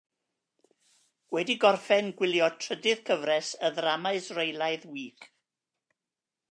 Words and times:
Wedi 1.35 1.55
gorffen 1.65 2.09
gwylio 2.21 2.47
trydydd 2.63 3.05
cyfres 3.11 3.53
y 3.69 3.71
ddrama 3.77 4.17
Israelaidd 4.23 4.91
wych. 4.95 5.31